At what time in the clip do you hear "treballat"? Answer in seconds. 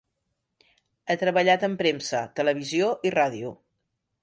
1.23-1.67